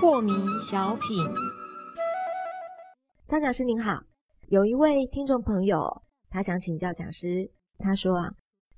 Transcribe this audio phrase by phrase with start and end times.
[0.00, 1.24] 破迷小品，
[3.26, 4.00] 张讲师您好，
[4.48, 8.28] 有一位听众朋友，他想请教讲师，他说啊，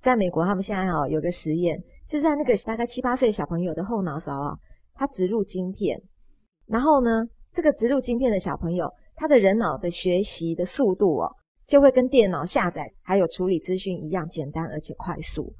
[0.00, 4.54] 在美国他们现在哦有个实验，就是在那个大概七八岁小朋友的后脑勺啊，
[4.92, 6.02] 他植入晶片，
[6.66, 11.36] 然后呢，这个植入晶片的小朋友，他的人脑的学习的速度哦，
[11.70, 15.54] 就会跟电脑下载还有处理资讯一样简单而且快速，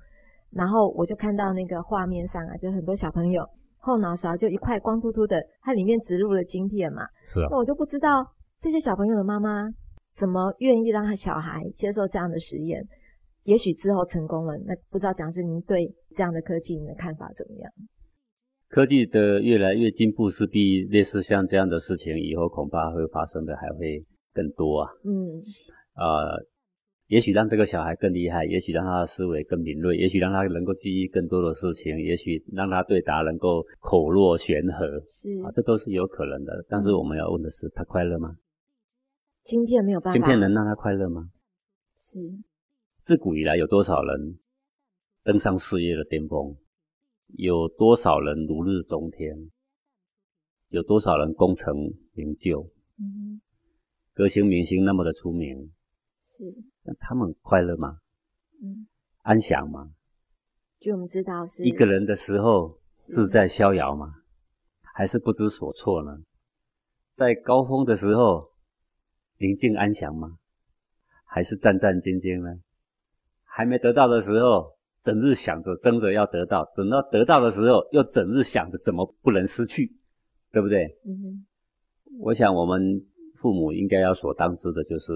[0.51, 3.49] 然后我就看到那个画面上啊，就很多小朋友。
[3.79, 7.07] 后脑勺就一块光秃秃的，它里面植入了晶片嘛。
[7.23, 7.47] 是啊。
[7.49, 8.27] 那我就不知道
[8.59, 9.69] 这些小朋友的妈妈
[10.13, 12.85] 怎么愿意让他小孩接受这样的实验。
[13.45, 17.71] 也许之后成功了，那不知道蒋师您对这样的科技您的看法怎么样？
[18.69, 24.91] 科技的越来越进步，势必类似像这样的事情以后恐怕会发生的还会更多啊。
[25.05, 25.41] 嗯。
[26.01, 26.49] 呃。
[27.11, 36.65] 也许让这个小孩更厉害，也许让他的思维更敏锐，也许让他能够记忆更多的事情，也许让他对答能够口若悬河，是啊，这都是有可能的。
[36.69, 38.37] 但是我们要问的是，他快乐吗？
[39.43, 41.33] 晶片没有办法，晶片能让他快乐吗？
[41.97, 42.21] 是。
[43.01, 44.39] 自古以来，有多少人
[45.25, 46.57] 登上事业的巅峰？
[47.37, 49.51] 有多少人如日中天？
[50.69, 51.75] 有多少人功成
[52.13, 52.71] 名就？
[53.01, 53.41] 嗯，
[54.15, 55.73] 歌星明星那么的出名。
[56.23, 56.45] 是，
[56.83, 57.99] 那他们快乐吗？
[58.63, 58.87] 嗯，
[59.23, 59.91] 安详吗？
[60.79, 64.15] 据我们知道，是一个人的时候自在逍遥吗？
[64.95, 66.19] 还是不知所措呢？
[67.15, 68.51] 在高峰的时候
[69.39, 70.39] 宁静安详吗？
[71.25, 72.61] 还是战战兢兢呢？
[73.45, 79.97] 还没得到的时候，整日想着争着要得到；等到得到的时候，又整日想着怎么不能失去，
[80.53, 80.85] 对不对？
[81.07, 81.47] 嗯哼。
[82.21, 83.05] 我想我们
[83.37, 85.13] 父母应该要所当知的就是。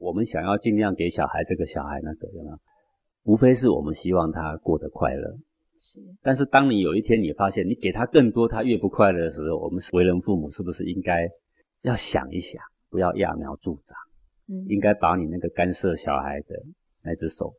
[0.00, 2.58] 我们想要尽量给小孩这个小孩那个，有没有？
[3.24, 5.36] 无非是我们希望他过得快乐。
[5.76, 6.00] 是。
[6.22, 11.28] 但是当你有一天你发现你给他更多，他越不快乐的时候，我们为人父母是不是应该
[11.82, 13.94] 要想一想，不要揠苗助长？
[14.48, 14.64] 嗯。
[14.68, 16.56] 应该把你那个干涉小孩的
[17.02, 17.52] 那只手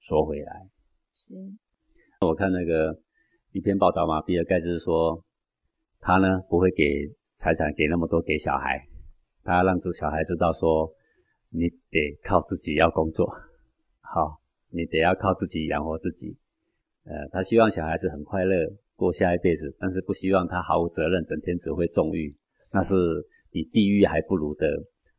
[0.00, 0.68] 收回来。
[1.14, 1.34] 是。
[2.20, 2.94] 我看那个
[3.52, 5.24] 一篇报道嘛，比尔盖茨说，
[5.98, 6.84] 他呢不会给
[7.38, 8.86] 财产给那么多给小孩，
[9.42, 10.92] 他让这小孩知道说。
[11.50, 13.28] 你得靠自己要工作，
[14.00, 14.40] 好，
[14.70, 16.36] 你得要靠自己养活自己。
[17.04, 18.54] 呃，他希望小孩子很快乐
[18.94, 22.34] 过下一辈子，但是不希望他毫无责任，整天只会纵欲，
[22.72, 22.94] 那是
[23.50, 24.66] 比地狱还不如的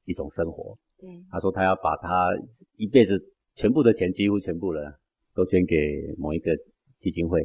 [0.06, 0.78] 一种生活。
[0.97, 2.30] 对，他说他要把他
[2.78, 3.20] 一辈子
[3.56, 5.00] 全部的钱，几乎全部了，
[5.36, 5.75] 都捐给
[6.18, 6.56] 某一个
[7.00, 7.41] 基金会。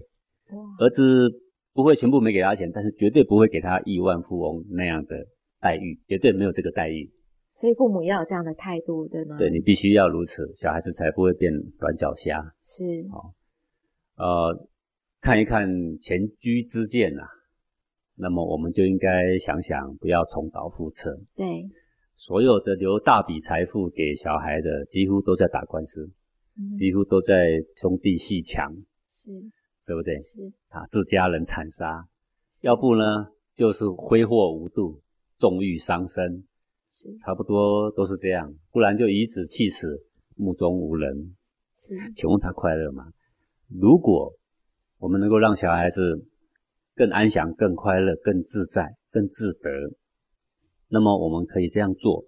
[0.78, 1.28] 儿子
[1.72, 5.26] 不会全部没给他钱，但是绝对不会给他亿万富翁那样的
[5.58, 7.10] 待遇，绝对没有这个待遇。
[7.59, 9.39] 所以父母要有这样的态度，对吗？
[9.39, 12.55] 对你必须要如此，小孩子才不会变软脚虾。
[12.62, 13.33] 是，好，
[14.17, 14.69] 呃，
[15.22, 15.67] 看一看
[15.99, 16.34] 前车
[16.69, 17.27] 之鉴啊，
[18.15, 21.19] 那么我们就应该想想，不要重蹈覆辙。
[21.34, 21.67] 对，
[22.17, 26.11] 所有的留大笔财富给小孩的，几乎都在打官司，
[26.78, 28.71] 几乎都在兄弟戏强，
[29.09, 29.31] 是，
[29.87, 30.21] 对不对？
[30.21, 32.06] 是，啊，自家人惨杀，
[32.62, 35.00] 要不呢，就是挥霍无度，
[35.38, 36.44] 纵欲伤身。
[37.24, 39.86] 差不多都是这样，不然就颐指气使，
[40.36, 41.36] 目中无人。
[41.74, 43.04] 是，请问他快乐吗？
[43.68, 44.32] 如果
[44.98, 46.00] 我们能够让小孩子
[46.94, 49.68] 更安详、更快乐、更自在、更自得，
[50.88, 52.24] 那么我们可以这样做。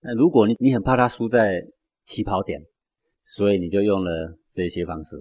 [0.00, 1.64] 那如果你你很怕他输在
[2.04, 2.60] 起跑点，
[3.24, 5.16] 所以你就用了这些方式，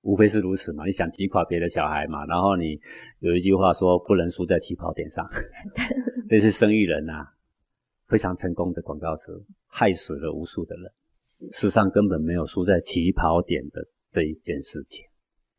[0.00, 0.86] 无非是如此嘛。
[0.86, 2.78] 你想击垮别的小孩嘛，然后你
[3.18, 5.28] 有一句话说不能输在起跑点上，
[6.28, 7.26] 这是生意人呐。
[8.08, 10.92] 非常成功的广告词，害死了无数的人。
[11.52, 15.04] 世上根本没有输在起跑点的这一件事情。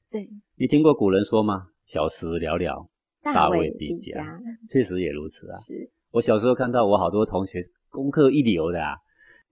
[0.09, 1.67] 对，你听过古人说吗？
[1.85, 2.89] 小时了了，
[3.21, 4.39] 大未必佳。
[4.69, 5.57] 确实也如此啊。
[5.59, 8.95] 是我小时候看到我好多同学功课一流的啊。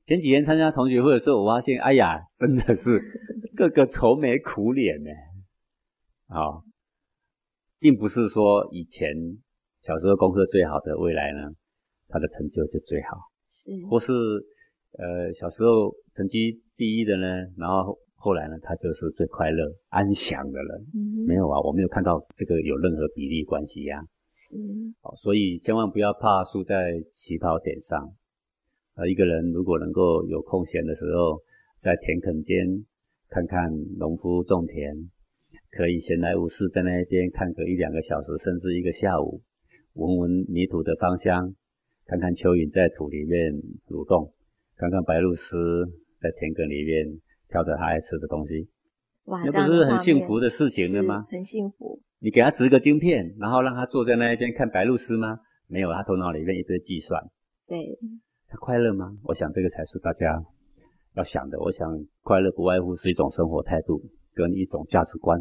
[0.05, 3.00] 前几天参加同学会的时候，我发现，哎呀，真的是
[3.55, 5.09] 个个愁眉苦脸呢。
[6.29, 6.63] 好，
[7.77, 9.13] 并不是说以前
[9.83, 11.50] 小时候功课最好的，未来呢？
[12.09, 14.13] 他的成就就最好，是，或是，
[14.98, 17.27] 呃，小时候成绩第一的呢，
[17.57, 20.88] 然后后来呢，他就是最快乐、安详的人。
[20.94, 24.01] 嗯，没有啊，我没有看到这个有任何比例关系呀。
[24.31, 24.56] 是，
[25.01, 28.13] 好，所以千万不要怕输在起跑点上。
[28.95, 31.42] 呃，一个人如果能够有空闲的时候，
[31.81, 32.86] 在田埂间
[33.30, 33.69] 看看
[34.00, 34.95] 农夫种田，
[35.71, 39.42] 可以闲来无事在那一边看个一两个小时，甚至一个下午，
[39.94, 41.53] 闻闻泥土的芳香。
[42.07, 43.54] 看看蚯蚓在土里面
[43.88, 44.33] 蠕动，
[44.75, 45.86] 看看白鹭鸶
[46.18, 47.19] 在田埂里面
[47.50, 48.68] 挑着它爱吃的东西，
[49.25, 51.27] 哇，那不是很幸福的事情了是吗？
[51.30, 55.39] 很幸福，你给他植个晶片，然后让他坐在那一边看白鹭鸶吗？
[55.68, 57.21] 没有，他头脑里面一堆计算，
[57.68, 57.77] 对，
[58.48, 59.18] 他快乐吗？
[59.24, 60.42] 我想这个才是大家
[61.15, 61.60] 要想的。
[61.60, 61.86] 我想
[62.21, 64.01] 快乐不外乎是一种生活态度
[64.33, 65.38] 跟一种价值观。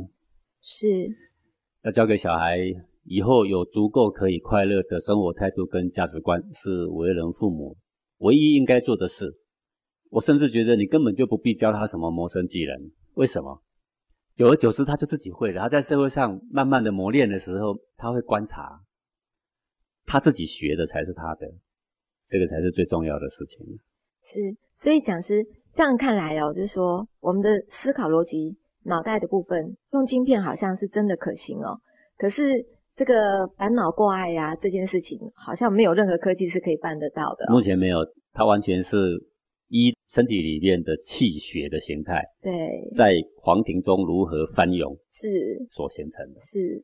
[0.61, 0.87] 是，
[1.85, 2.59] 要教给小孩
[3.06, 7.76] 以后有足够可以快乐的生活态度跟价值观，是为人父母
[8.19, 9.32] 唯一应该做的事。
[10.11, 13.62] 我甚至觉得你根本就不必教他什么谋生技能，为什么？
[14.37, 15.62] 久而久之，他就自己会了。
[15.62, 18.81] 他在社会上慢慢的磨练的时候，他会观察，
[20.05, 21.47] 他自己学的才是他的，
[22.29, 23.59] 这个才是最重要的事情。
[24.20, 25.43] 是，所以讲师
[25.73, 31.81] 这样看来哦，就是说我们的思考逻辑、脑袋的部分用晶片好像是真的可行哦。
[32.19, 32.64] 可是
[32.97, 37.53] 这个烦恼过爱呀、这件事情，好像没有任何科技是可以办得到的、哦。
[37.53, 37.99] 目前没有，
[38.33, 38.97] 它完全是
[39.69, 42.53] 依身体里面的气血的形态，对，
[42.95, 45.29] 在黄庭中如何翻涌是
[45.73, 46.41] 所形成的。
[46.41, 46.83] 是，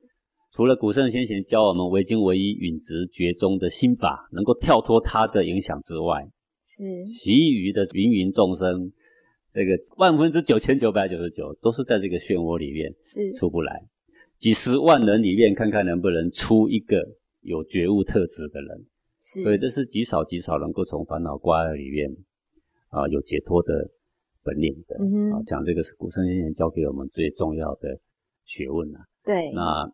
[0.53, 6.29] 除了古圣先贤教我们唯精唯一、允直觉中的心法，能够跳脱它的影响之外，
[6.63, 8.93] 是其余的芸芸众生，
[9.51, 13.81] 这个万分之九千九百九十九都是在这个漩涡里面是出不来。
[14.43, 17.01] 几十万人里面，看看能不能出一个
[17.43, 18.87] 有觉悟特质的人。
[19.21, 22.11] 是，所以这是极少极少能够从烦恼挂碍里面
[22.89, 23.89] 啊有解脱的
[24.43, 24.97] 本领的。
[25.33, 28.01] 啊，讲这个是古圣先贤教给我们最重要的
[28.45, 29.07] 学问啊。
[29.25, 29.89] 对，那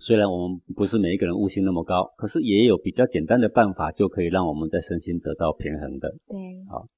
[0.00, 6.12] 虽然我们不是每一个人悟性那么高，可是也有比较简单的办法，就可以让我们在身心得到平衡的。
[6.26, 6.36] 对，
[6.68, 6.88] 好，